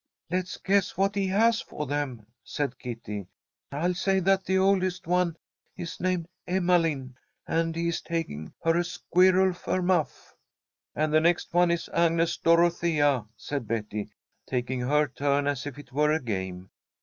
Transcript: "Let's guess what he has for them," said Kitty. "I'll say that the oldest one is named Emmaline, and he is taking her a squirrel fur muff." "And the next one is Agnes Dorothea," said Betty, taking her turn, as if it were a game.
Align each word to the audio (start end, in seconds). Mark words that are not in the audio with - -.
"Let's 0.31 0.57
guess 0.57 0.97
what 0.97 1.13
he 1.13 1.27
has 1.27 1.61
for 1.61 1.85
them," 1.85 2.25
said 2.43 2.79
Kitty. 2.79 3.27
"I'll 3.71 3.93
say 3.93 4.19
that 4.21 4.45
the 4.45 4.57
oldest 4.57 5.05
one 5.05 5.37
is 5.77 5.99
named 5.99 6.27
Emmaline, 6.47 7.13
and 7.45 7.75
he 7.75 7.89
is 7.89 8.01
taking 8.01 8.51
her 8.63 8.75
a 8.77 8.83
squirrel 8.83 9.53
fur 9.53 9.83
muff." 9.83 10.33
"And 10.95 11.13
the 11.13 11.21
next 11.21 11.53
one 11.53 11.69
is 11.69 11.87
Agnes 11.93 12.35
Dorothea," 12.37 13.27
said 13.37 13.67
Betty, 13.67 14.09
taking 14.47 14.79
her 14.79 15.07
turn, 15.07 15.45
as 15.45 15.67
if 15.67 15.77
it 15.77 15.91
were 15.93 16.11
a 16.13 16.19
game. 16.19 16.71